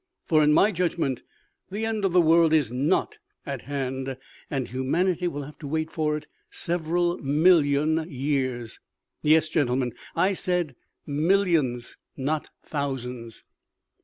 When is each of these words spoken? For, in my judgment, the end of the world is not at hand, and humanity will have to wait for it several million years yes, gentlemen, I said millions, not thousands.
For, 0.25 0.41
in 0.43 0.51
my 0.51 0.71
judgment, 0.71 1.21
the 1.69 1.85
end 1.85 2.03
of 2.03 2.11
the 2.11 2.21
world 2.21 2.53
is 2.53 2.71
not 2.71 3.19
at 3.45 3.61
hand, 3.61 4.17
and 4.49 4.67
humanity 4.67 5.27
will 5.27 5.43
have 5.43 5.59
to 5.59 5.67
wait 5.67 5.91
for 5.91 6.17
it 6.17 6.25
several 6.49 7.19
million 7.19 8.09
years 8.09 8.79
yes, 9.21 9.47
gentlemen, 9.47 9.93
I 10.15 10.33
said 10.33 10.75
millions, 11.05 11.97
not 12.17 12.49
thousands. 12.63 13.43